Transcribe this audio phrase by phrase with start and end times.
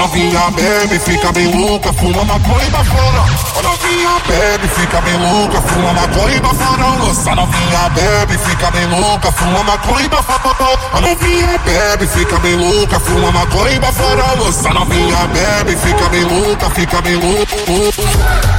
[0.00, 3.24] Novinha bebe, fica bem louca Fuma maconha fora
[3.58, 9.32] A novinha bebe, fica bem louca Fuma maconha fora Essa novinha bebe, fica bem louca
[9.32, 15.76] Fuma maconha fora A novinha bebe, fica bem louca Fuma maconha fora Essa novinha bebe,
[15.76, 18.49] fica bem louca Fica bem louca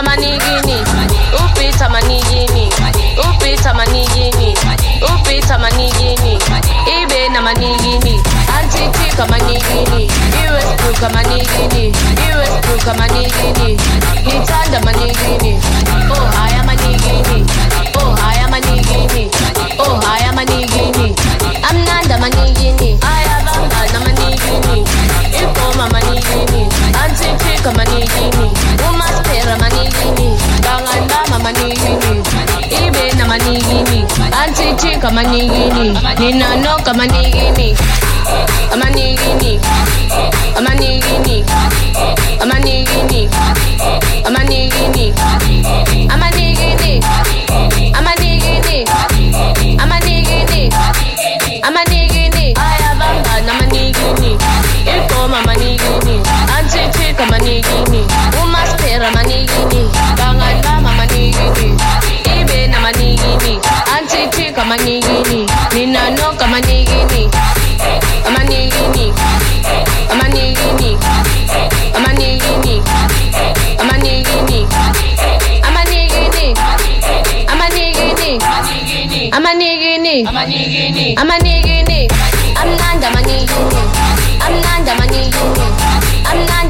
[0.00, 0.80] Itamanigini,
[1.44, 2.68] Upi Tamanigini,
[3.20, 4.54] Upi Tamanigini,
[5.12, 6.38] Upi Tamanigini,
[6.88, 8.16] Ibe Namanigini,
[8.56, 10.08] Antiti Kamanigini,
[10.48, 13.76] US Blue Kamanigini, Blue Kamanigini,
[14.24, 15.60] Nitanda Manigini,
[16.08, 17.44] Oh Haya Manigini,
[18.00, 19.28] Oh Haya Manigini,
[19.78, 21.14] Oh Haya Manigini,
[21.68, 24.79] Amnanda Manigini, Ayabanga
[25.80, 26.68] Namanigini, Ikoma Manigini,
[27.02, 28.46] Antiti Kamanigini,
[28.88, 32.22] Umaspera Manigini, Ganganda Manigini,
[32.68, 34.04] Ibe Namanigini,
[34.42, 37.74] Antiti Kamanigini, Ninano Kamanigini,
[38.72, 39.58] Amanigini,
[40.58, 41.44] Amanigini,
[42.42, 43.28] Amanigini,
[44.26, 45.14] Amanigini,
[46.10, 47.00] Amanigini,
[47.96, 48.84] Amanigini,
[49.78, 50.70] Amanigini,
[51.62, 52.19] Amanigini,
[57.20, 58.06] Africa manigini
[58.42, 61.76] umaspera manigini bangandama manigini
[62.40, 63.58] ibe na manigini
[63.96, 67.28] antichika manigini ninanoka manigini
[68.36, 69.12] manigini
[70.18, 70.96] manigini
[72.08, 72.80] manigini
[73.88, 74.66] manigini
[75.52, 76.54] amanigini
[77.52, 78.38] amanigini
[79.36, 80.24] amanigini
[81.16, 82.08] amanigini
[82.56, 83.82] amnanda manigini
[84.46, 85.59] amnanda manigini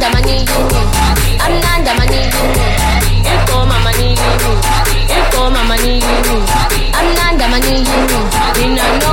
[0.03, 2.67] I'm Nanda mani yini.
[3.33, 4.53] Iko mama ni yini.
[5.17, 6.01] Iko mama ni.
[6.99, 8.19] I'm Nanda mani yini.
[8.59, 9.11] Nina no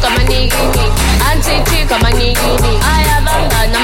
[0.00, 0.84] kama ni yini.
[1.28, 2.80] Auntie chi kama ni yini.
[2.92, 3.78] Ayabamba na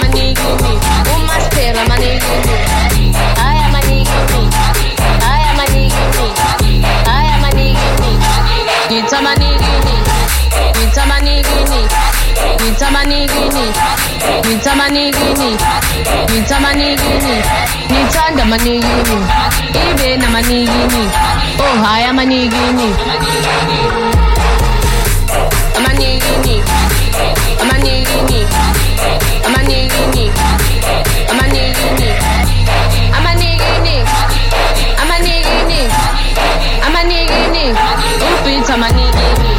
[12.83, 13.73] Gita Manigini,
[14.43, 15.57] Gita Manigini,
[16.27, 17.37] Gita Manigini,
[17.89, 19.19] Nitanda Manigini,
[19.71, 21.09] Ibe na Manigini,
[21.61, 22.91] Oh Haya Manigini,
[25.77, 26.63] Amanigini,
[27.63, 28.47] Amanigini,
[29.47, 30.33] Amanigini,
[31.31, 32.11] Amanigini,
[33.17, 33.97] Amanigini,
[34.99, 35.89] Amanigini,
[36.83, 37.75] Amanigini,
[38.35, 39.52] Upita Manigini,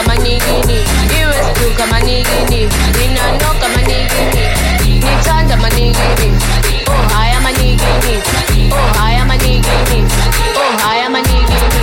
[0.00, 0.84] kama nigini
[1.20, 4.48] iwe siku kama nigini ninano kama nigini
[4.86, 6.38] nichanja manigini
[6.88, 8.22] oh haya manigini
[8.72, 10.04] oh haya manigini
[10.56, 11.82] oh haya manigini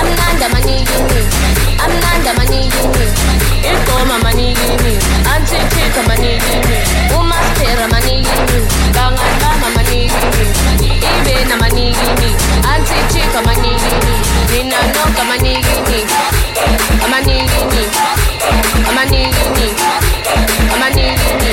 [0.00, 1.26] amnanda manigini
[1.84, 3.06] amnanda manigini
[3.62, 4.98] ikoma manigini
[5.34, 6.78] antichika manigini
[7.20, 12.36] umastera manigini kangandama manigini ibe na manigini
[12.74, 14.14] antichika manigini
[14.52, 16.04] ninano kama nigini
[17.04, 17.84] Ninanoka Manigini,
[18.88, 19.68] Amanigini,
[20.74, 21.52] Amanigini,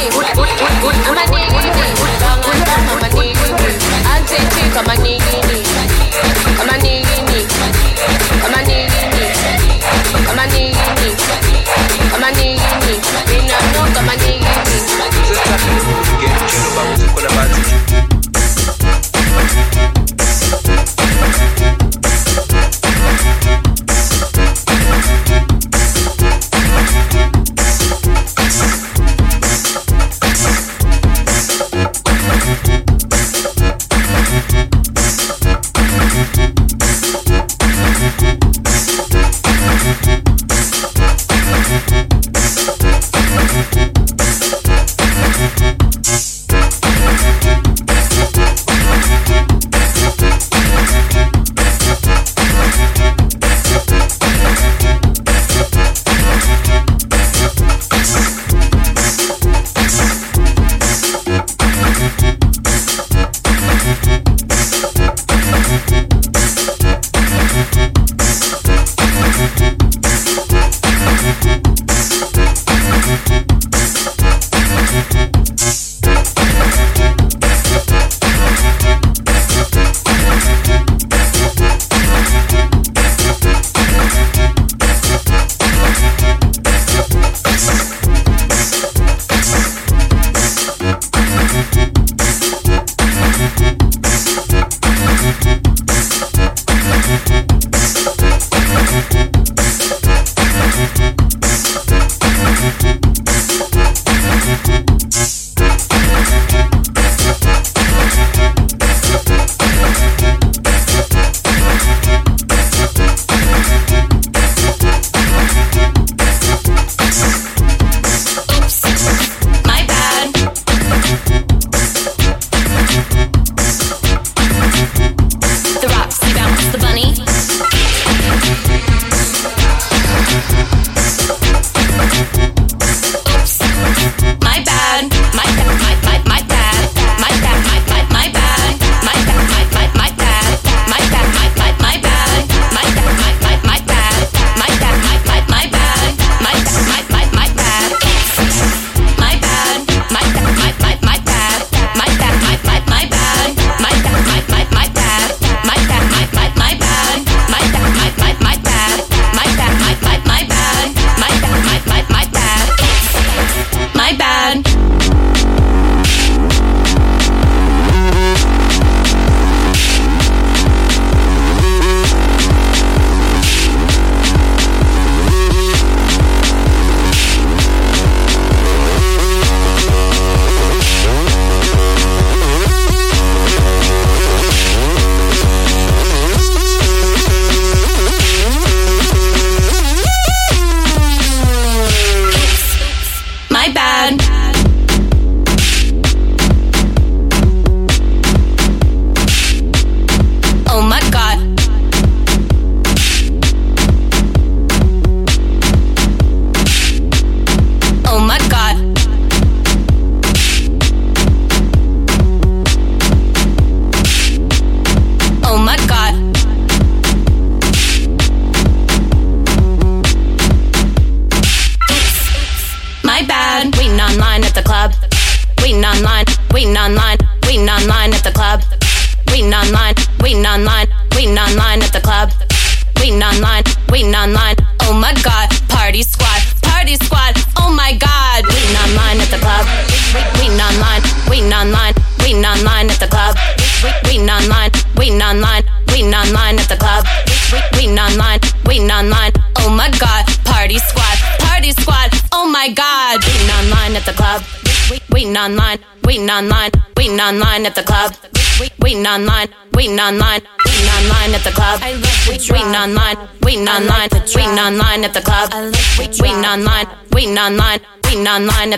[1.10, 1.88] Amanigini,
[2.44, 3.72] Gangandama Manigini,
[4.16, 5.19] Antitika Manigini, Amanigini,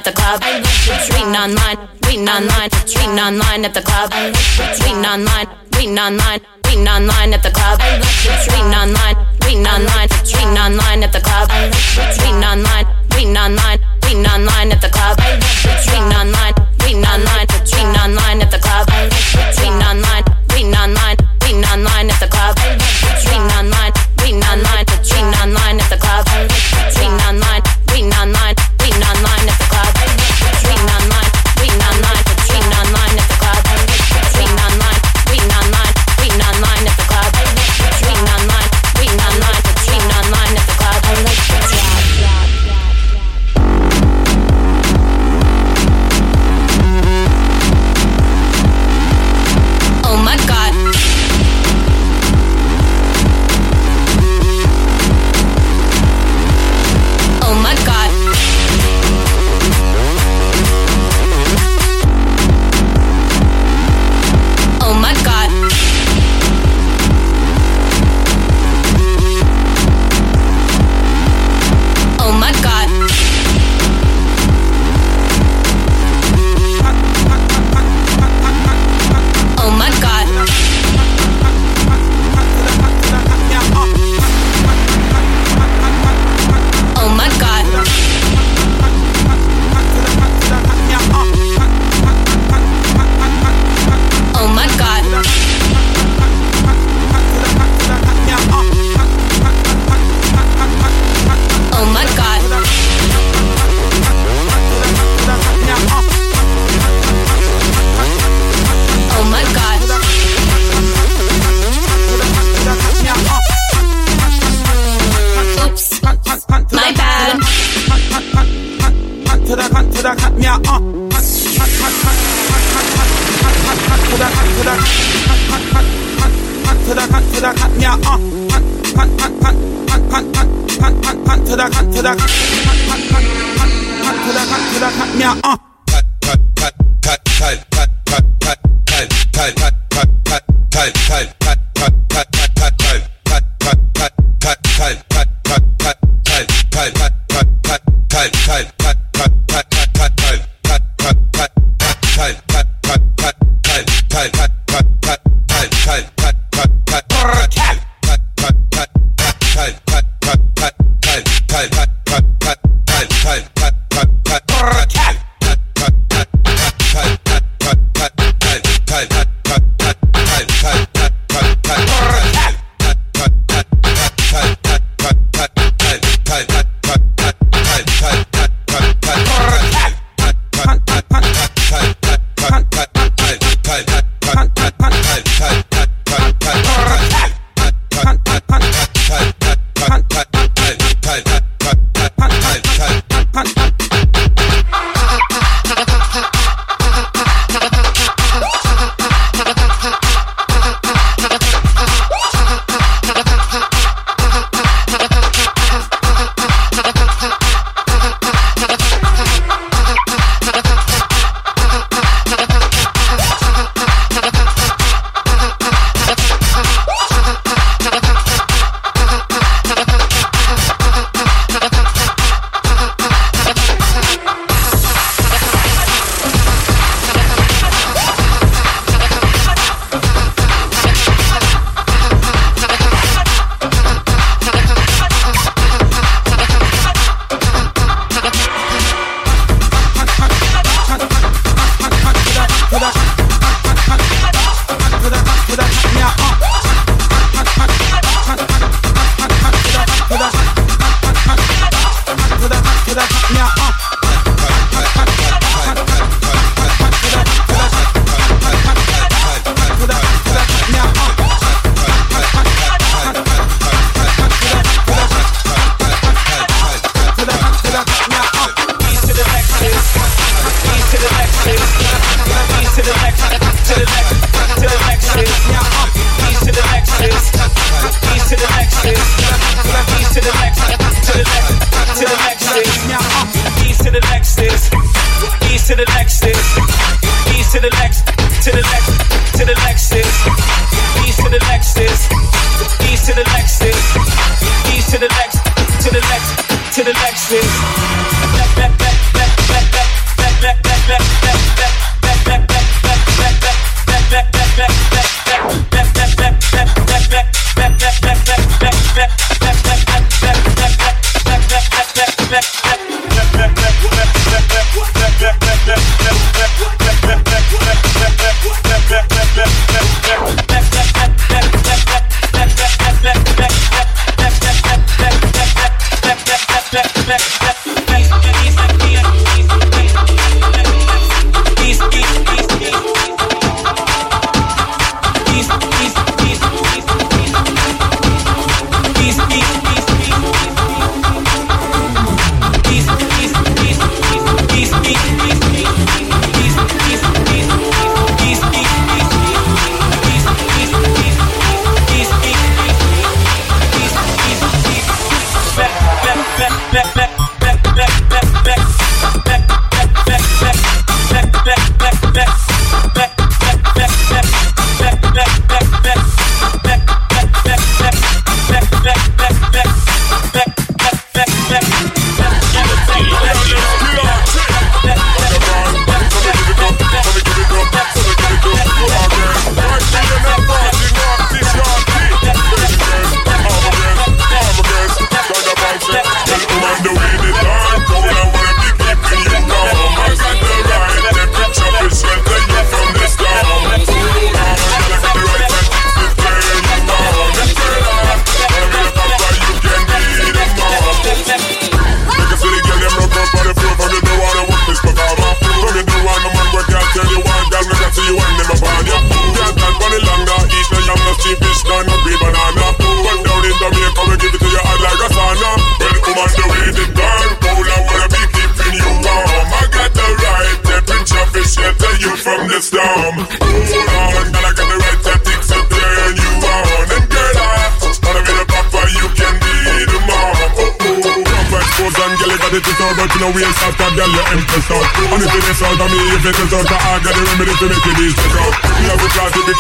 [0.02, 0.42] at the club.
[0.42, 4.10] Tweeting online, tweeting online, tweeting online at the club.
[4.12, 6.51] Tweeting online, tweeting online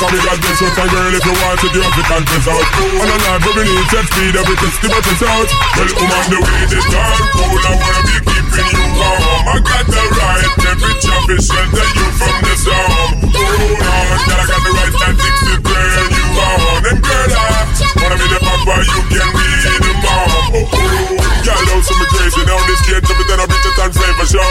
[0.02, 2.58] From it this us, a girl, if you want it, you have to confess out.
[2.58, 5.46] On a live, we need to feed up, it's the buttons out.
[5.78, 9.46] Well, woman, the way this dark cold, I wanna be keeping you warm.
[9.46, 12.90] I got the right temperature to shelter you from the storm.
[13.30, 16.82] Hold on, girl, I got the right tactics to turn you on.
[16.82, 17.62] And girl, I
[18.02, 19.48] wanna be the papa, you can be
[19.86, 20.30] the mom.
[20.50, 21.46] Oh, oh.
[21.46, 24.50] Y'all know some crazy, now this kid, something that I'll be just on flavor, show.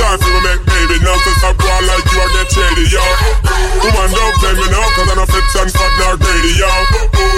[0.00, 3.47] Time for me, baby, nothing stop, like you I get shady, yo
[3.98, 6.70] man don't play me now, cause I know fit and fat nor greedy, yo.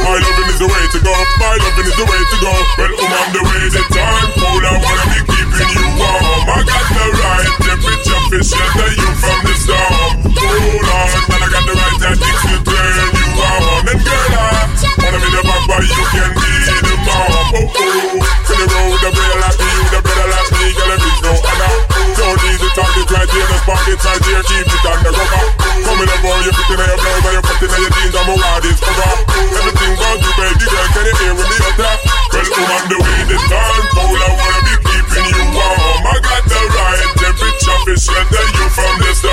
[0.05, 2.53] My loving is the way to go, my loving is the way to go.
[2.77, 6.49] Well, um, I'm the way the time cool, I wanna be keeping you warm.
[6.53, 10.05] I got the right temperature to shelter you from the storm.
[10.37, 13.85] Hold on, man, I got the right tactics to turn you on.
[13.89, 14.69] And girl, I
[15.01, 17.57] wanna be the papa, you can be the mom.
[17.57, 21.09] Oh, oh, to the road, the better like me, the better like me, girl, there
[21.09, 21.73] is no other.
[22.21, 25.13] Don't need to talk, the criteria, the spark, it's right here, keep it on the
[25.17, 25.60] rubber
[26.21, 28.81] boy, you're pretty your blouse and you're pretty now your jeans and my wad is
[28.81, 29.13] cover.
[29.57, 31.97] Everything about you, baby girl, can you hear me up there?
[32.31, 36.05] Well, woman, the way the time cold, I wanna be keeping you warm.
[36.05, 39.30] I got the right temperature, it's shelter you from the start.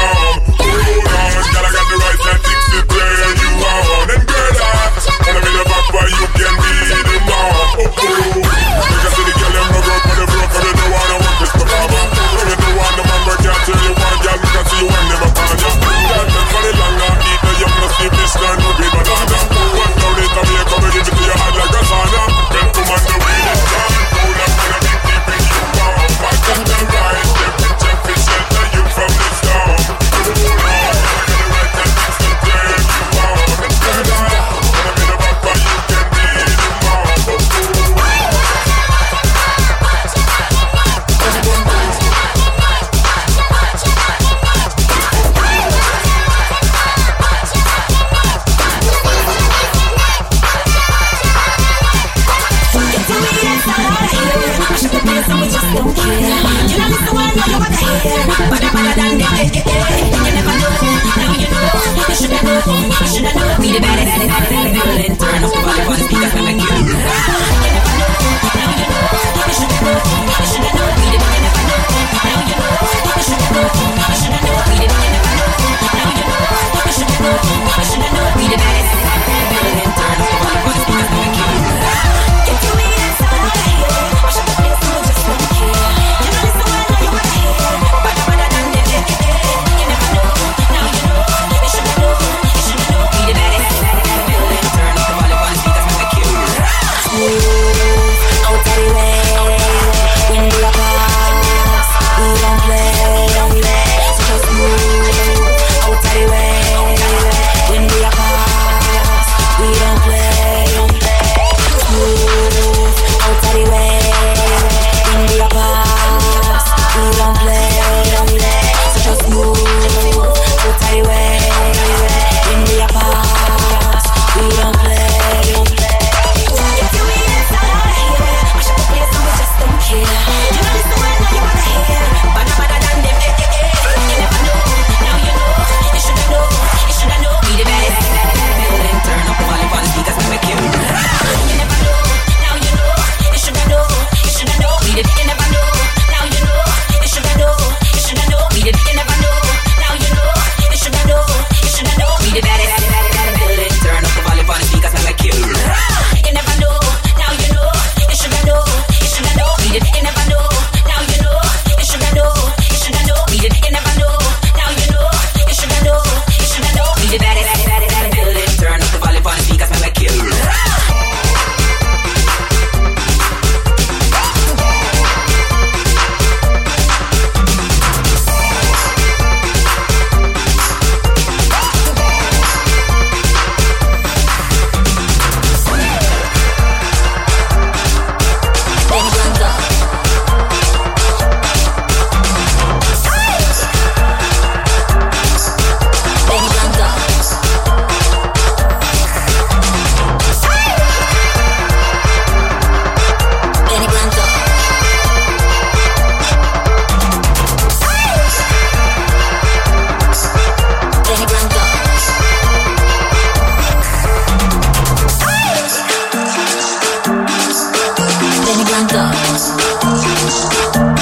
[218.89, 220.97] The.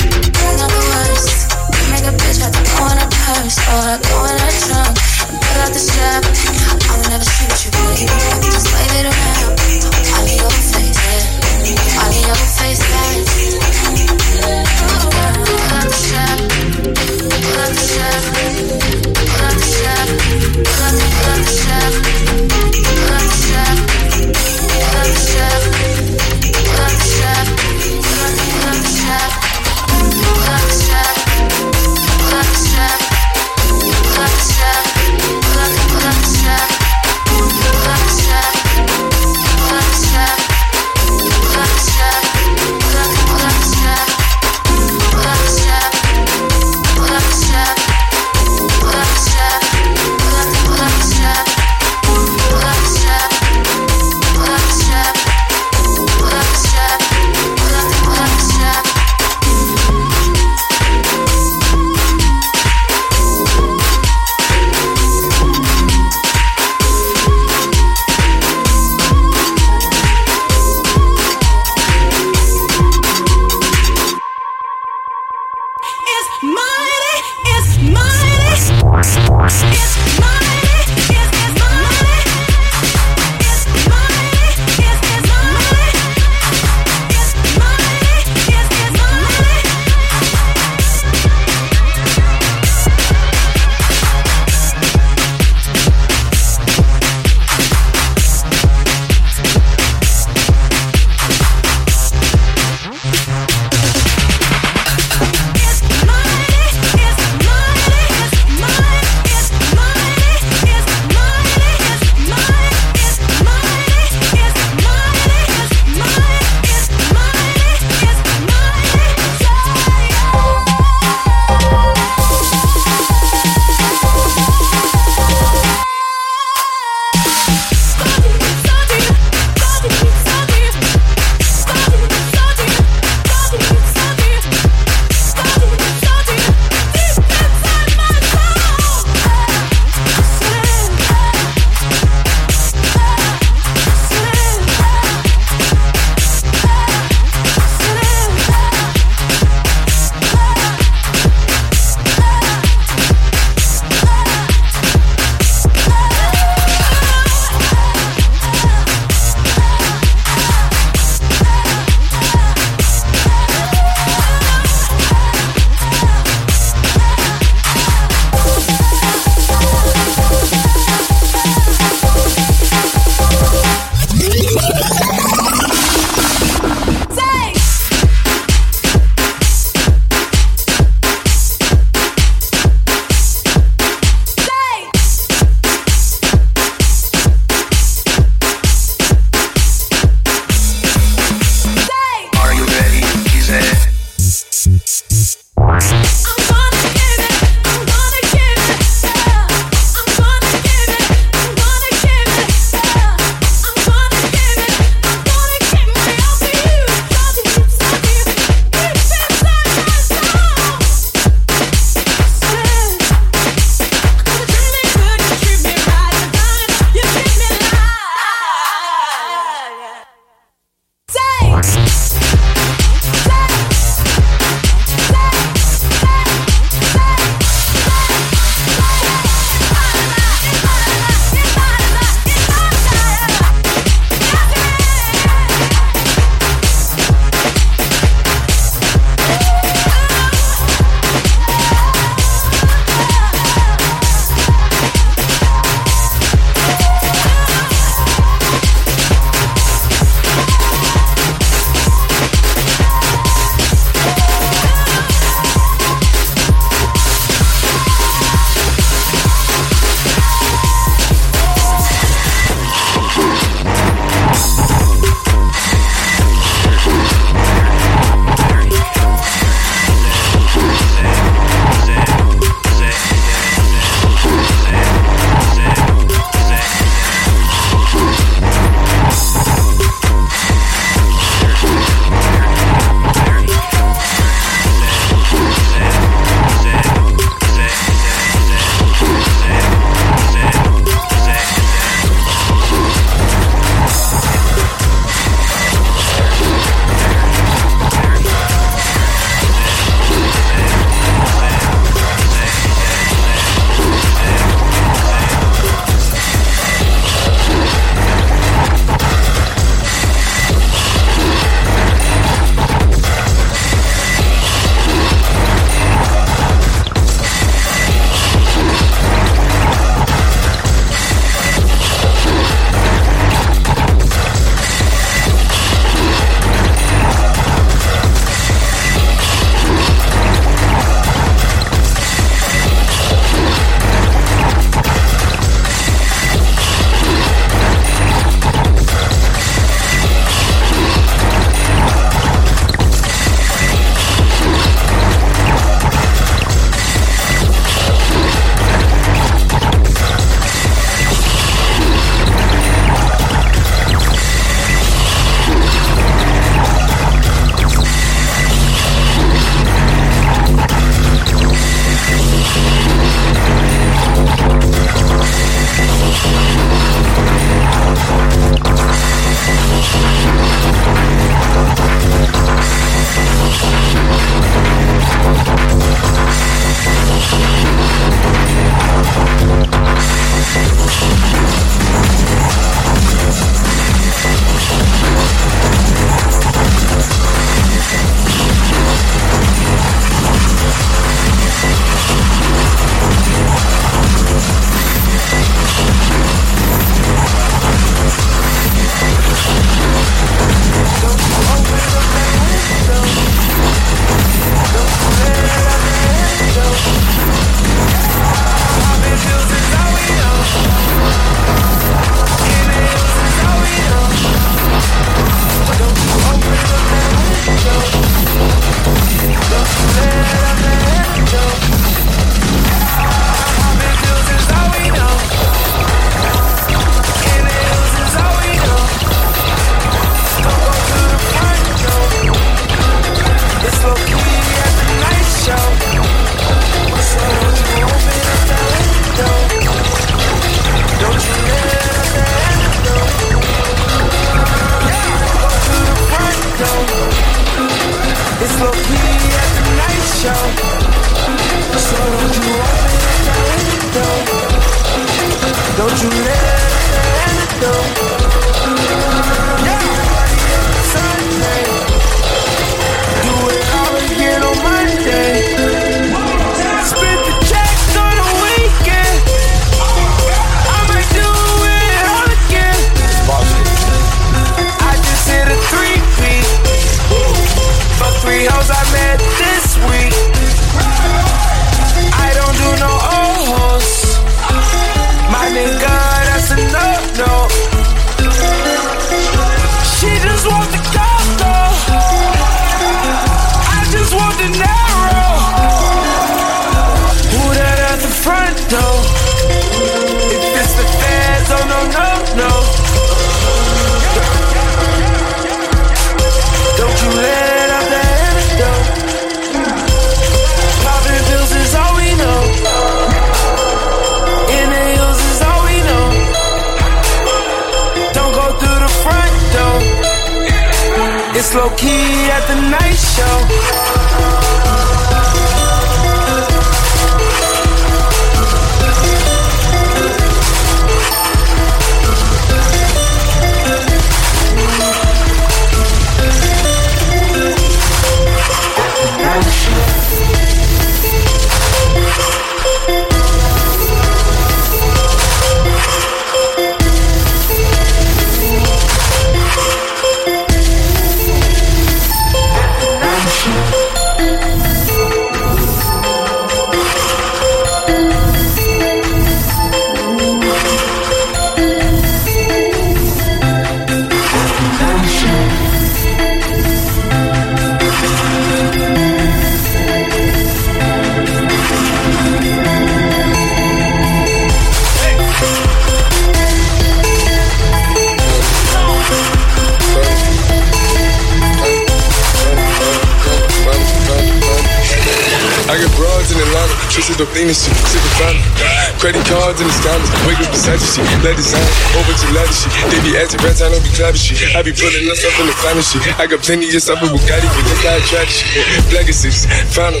[588.16, 591.60] Credit cards in the scammers, wake up beside you shit, let design,
[592.00, 592.72] over to ladder shit.
[592.88, 594.40] They be acting rats, I don't be clapping shit.
[594.56, 596.00] I be pulling us up in the climate shit.
[596.16, 598.56] I got plenty of stuff with Bugatti, but how I track shit.
[598.88, 600.00] Black 'em.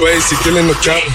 [0.00, 1.12] Why is he feeling no counting?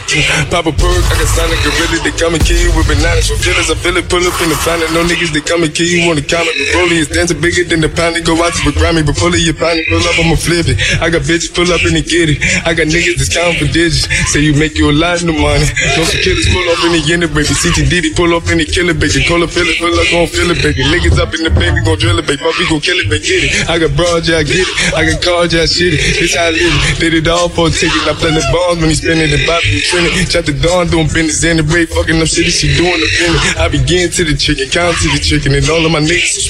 [0.53, 3.25] Pop a perk, I got Sonic Gorilla, they come and kill you with bananas.
[3.25, 4.93] For feelings, I feel it, pull up in the planet.
[4.93, 6.53] No niggas, they come and kill you on the counter.
[6.53, 8.15] The bully is dancing bigger than the pound.
[8.15, 10.77] They go out to the Grammy, but pull your pound, pull up, I'ma flip it.
[11.01, 12.37] I got bitches, pull up and they get it.
[12.69, 14.05] I got niggas that's counting for digits.
[14.29, 15.65] Say you make you a lot of money.
[15.97, 17.47] No some killers pull up in the end, baby.
[17.47, 19.23] CTD, pull up in the killer, baby.
[19.23, 20.83] Call up, feel it, pull up, gon' feel it, baby.
[20.83, 22.43] Niggas up in the baby, gon' drill it, baby.
[22.43, 23.23] Fuck, we gon' kill it, baby.
[23.23, 23.69] Get it.
[23.69, 24.69] I got broad, yeah, get it.
[24.93, 26.19] I got cars, yeah, shit it.
[26.19, 26.99] This how I live it.
[26.99, 28.03] Did it all for a ticket.
[28.03, 30.27] I play the bombs when he spinning the bop and trending.
[30.27, 31.89] Chop the dawn, doing business in the break.
[31.95, 33.41] Fucking up shit, she doing the feeling.
[33.55, 36.45] I begin to the chicken, count to the chicken, and all of my niggas is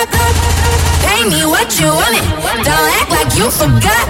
[0.00, 2.24] Pay me what you want it.
[2.64, 4.08] Don't act like you forgot.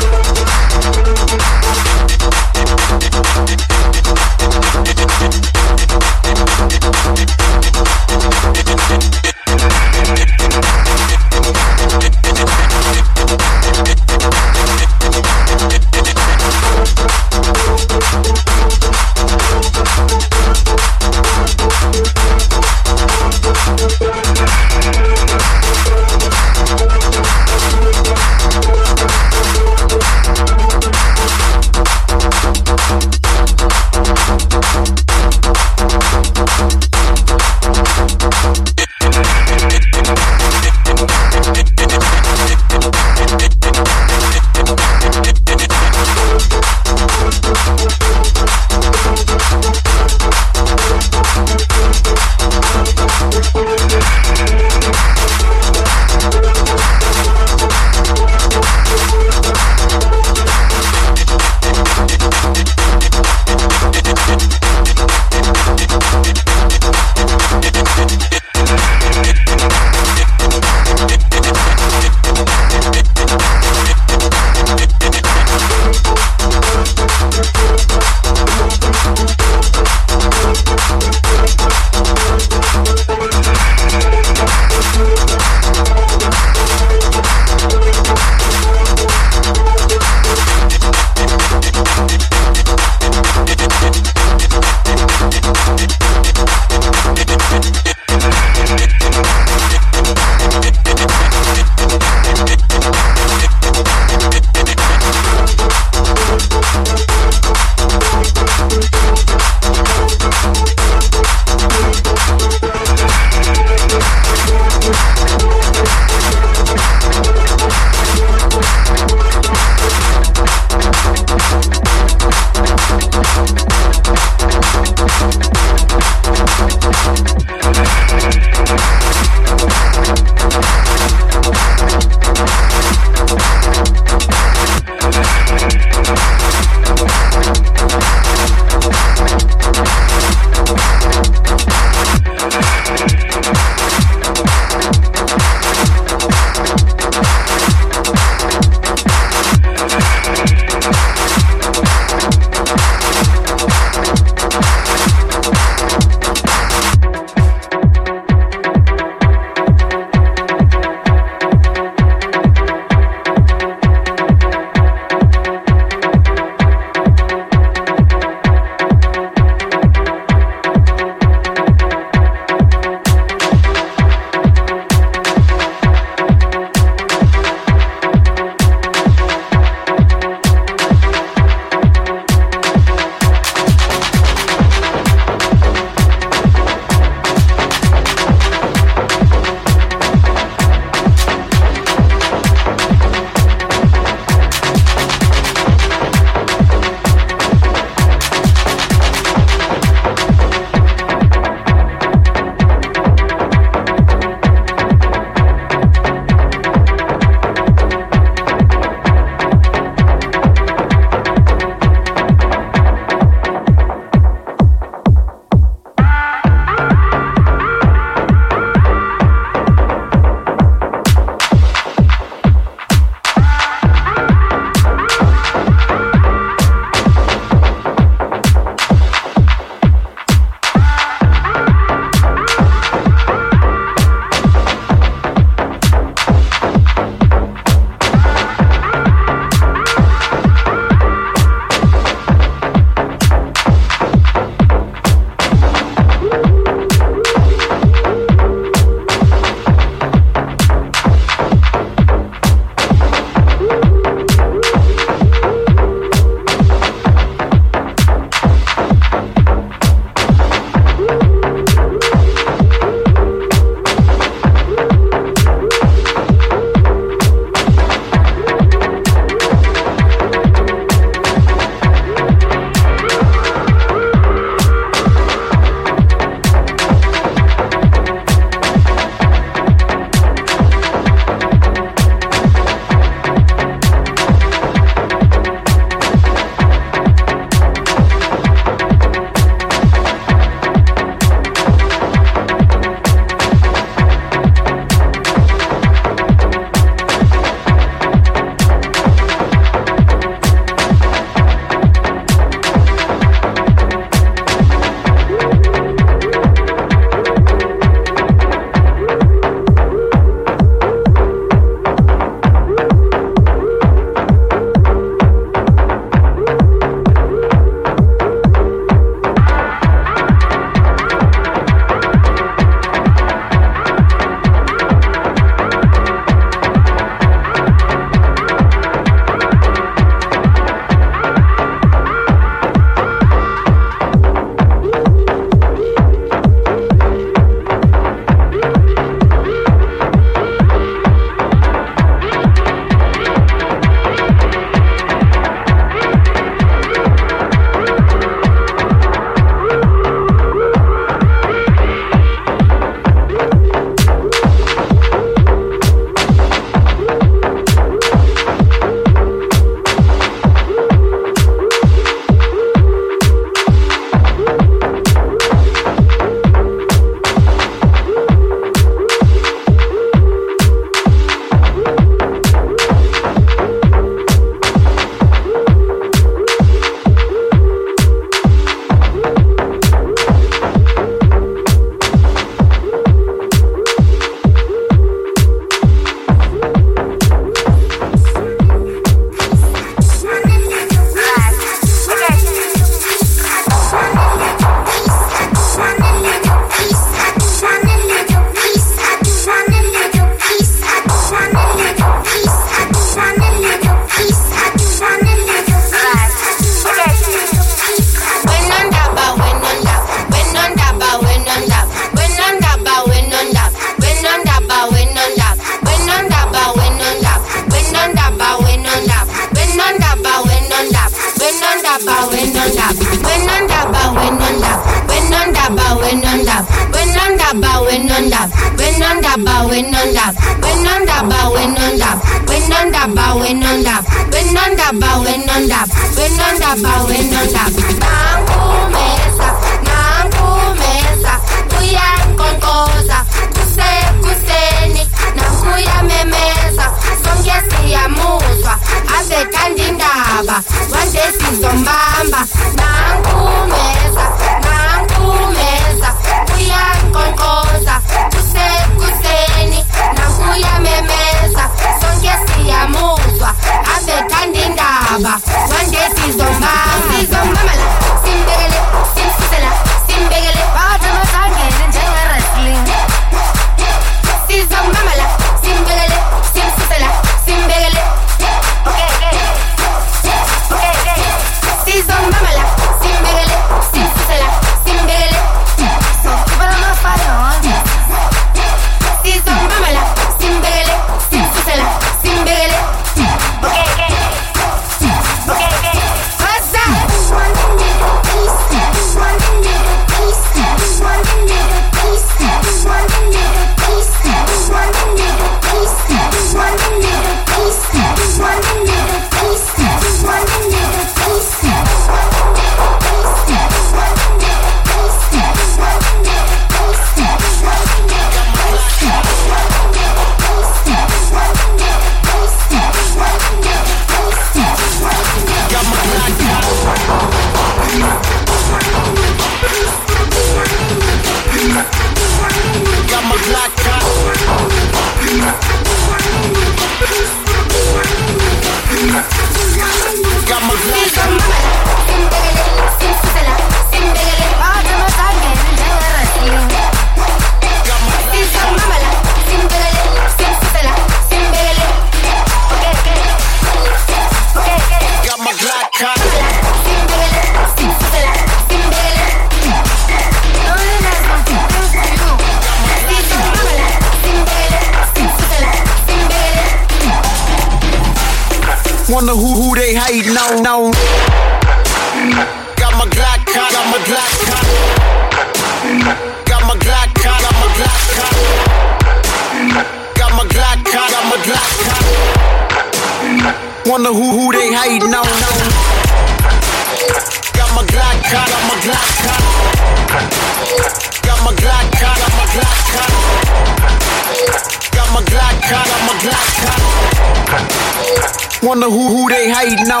[598.62, 600.00] Wonder who who they hating on.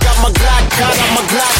[0.00, 1.51] Got my Glock, got my Glock.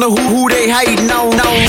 [0.00, 1.40] don't know who, who they hating on.
[1.40, 1.68] on.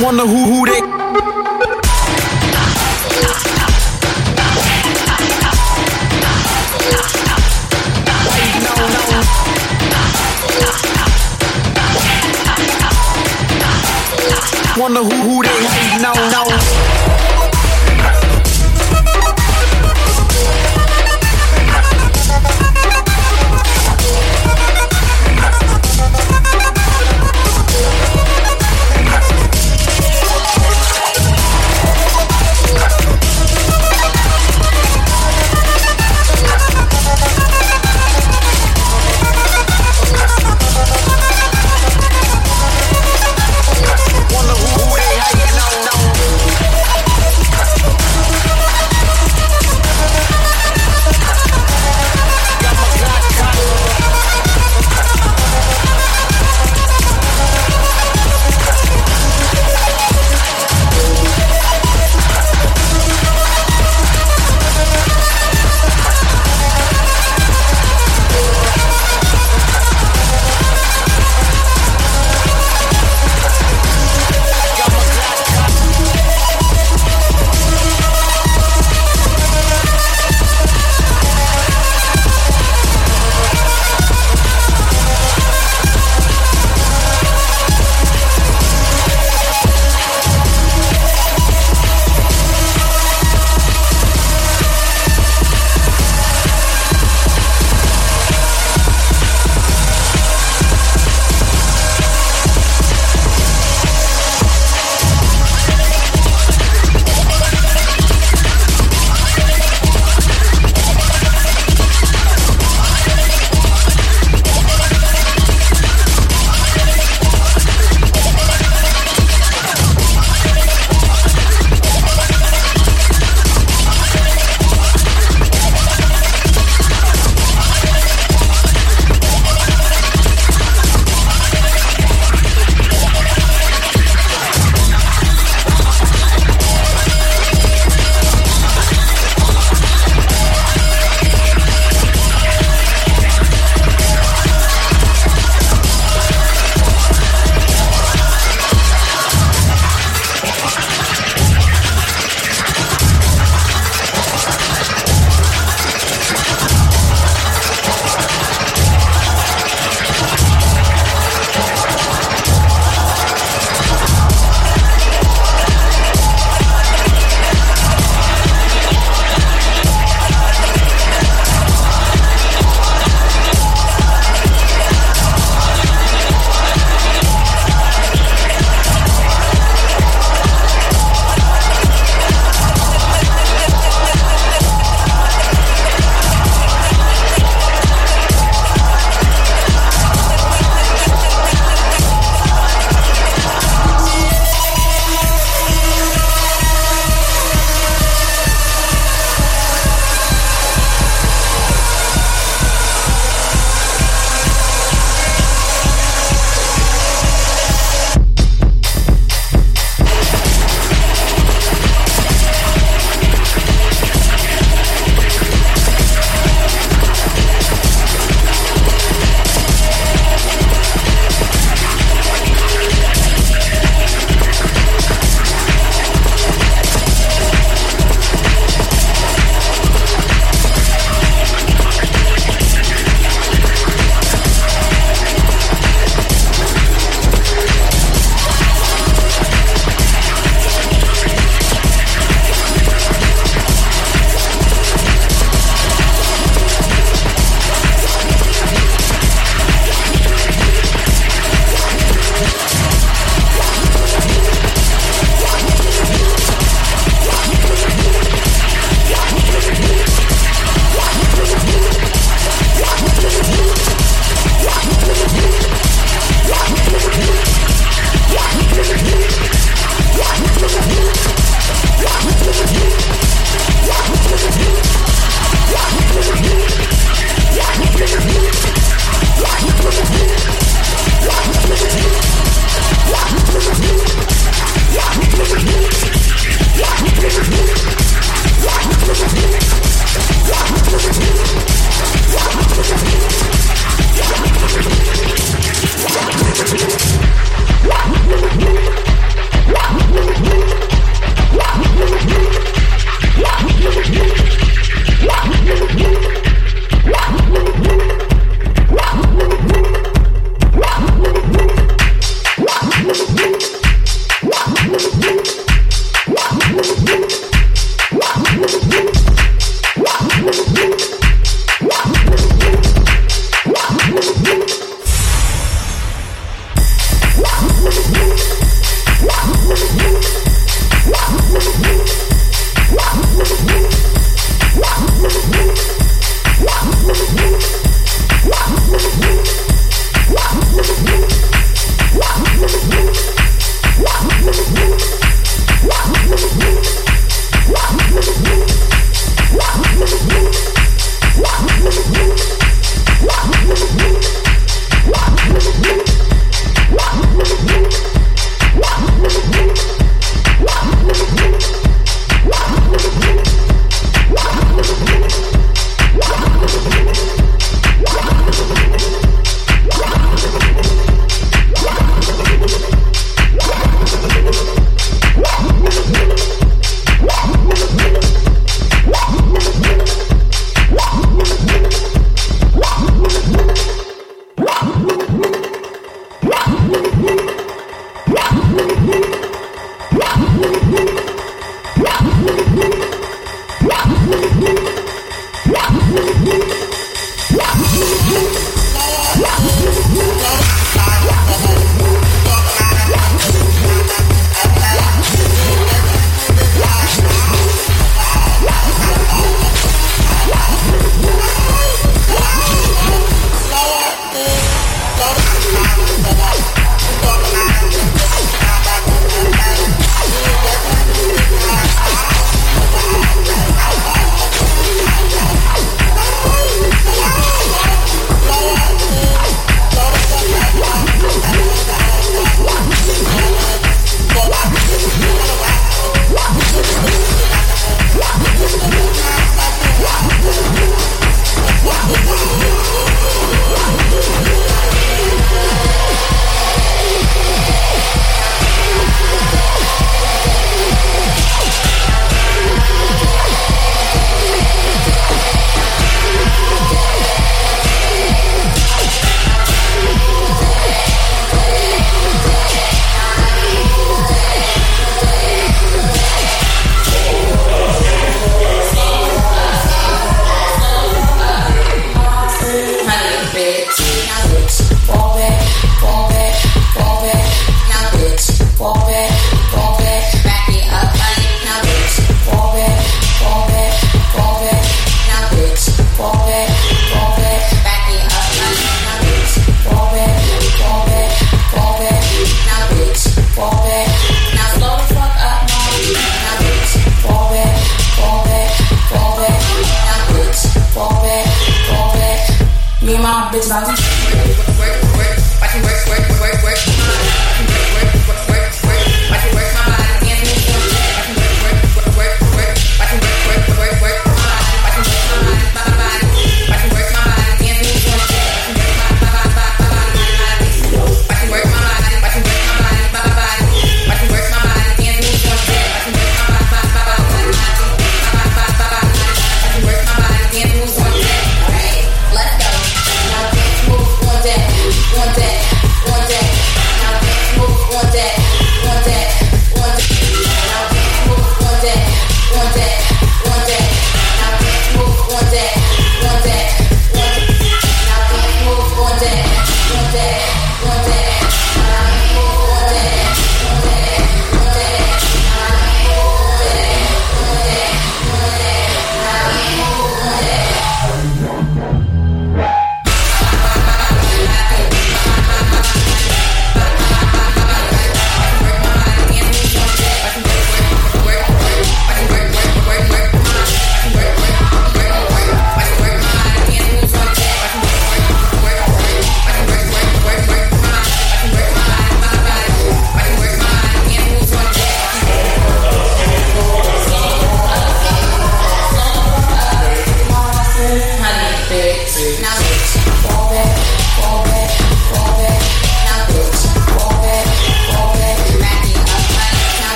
[0.00, 0.87] Wonder who, who they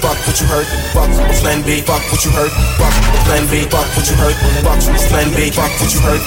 [0.00, 0.66] Fuck what you heard.
[0.96, 1.10] Fuck
[1.44, 2.50] Plan B, fuck what you heard.
[2.80, 2.94] Fuck
[3.28, 4.34] Plan B, fuck what you heard.
[4.64, 6.22] Fuck Plan B, fuck what you heard.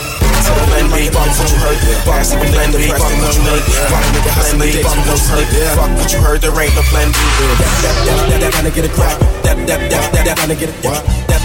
[0.70, 1.78] Plan B, fuck what you heard.
[2.06, 2.24] Fuck
[2.54, 3.64] Plan B, fuck what you heard.
[3.90, 4.06] Fuck
[4.38, 5.48] Plan B, fuck what you heard.
[5.76, 6.40] Fuck what you heard.
[6.42, 7.18] There ain't no Plan B.
[7.58, 9.18] That that that that gonna get a crack.
[9.44, 11.02] That that that that that gonna get a that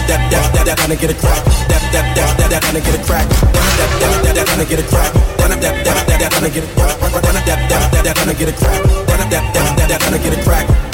[0.07, 1.41] that that that that gonna get a crack.
[1.67, 3.33] That that that that that gonna get a crack.
[3.51, 5.11] That that that that gonna get a crack.
[5.41, 6.93] That that that that that gonna get a crack.
[7.01, 8.81] That that that that gonna get a crack.
[9.09, 10.90] That that that that gonna get a crack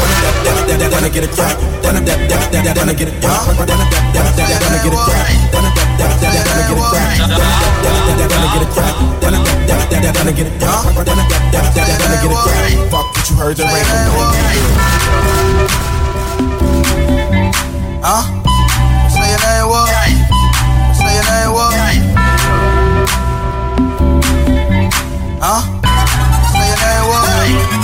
[1.18, 3.81] get it crack, then I dab dab dab dab then I get it crack, then
[3.81, 6.38] I dab dab dab dab then I get it crack, then I dab dab dab
[6.38, 6.85] dab then I get it
[7.65, 10.14] crack, then I dab dab dab dab get it crack, then I dab dab dab
[10.14, 12.69] dab get it crack, then I dab dab dab dab get it crack.
[12.94, 14.38] Fuck what you heard, there ain't no good.
[18.06, 18.23] Huh?
[19.10, 19.89] Say your name what?
[20.94, 21.73] Say your name what?
[25.41, 25.61] Huh?
[26.53, 27.77] Say your name what?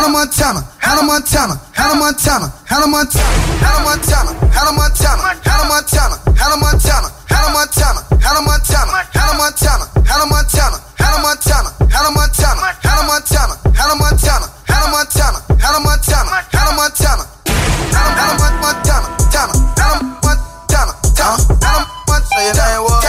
[0.00, 6.64] Hannah Montana, Hannah Montana, Hannah Montana, Hannah Montana, Hannah Montana, Hannah Montana, Hannah Montana, Hannah
[6.64, 13.56] Montana, Hannah Montana, Hannah Montana, Hannah Montana, Hannah Montana, Hannah Montana, Hannah Montana, Hannah Montana,
[13.60, 17.30] Hannah Montana, Hannah Montana, Hannah Montana, Hannah Montana, Hannah Montana.
[18.20, 20.92] Hannah Montana, Hannah Montana, Montana,
[21.60, 22.99] Hannah Montana,